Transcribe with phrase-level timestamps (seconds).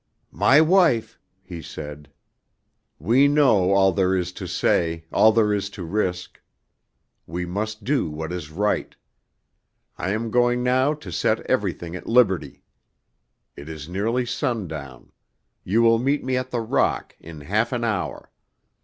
[0.33, 2.11] "My wife," he said,
[2.97, 6.41] "we know all there is to say, all there is to risk.
[7.27, 8.95] We must do what is right.
[9.99, 12.63] I am going now to set everything at liberty.
[13.55, 15.11] It is nearly sundown;
[15.63, 18.31] you will meet me at the rock in half an hour.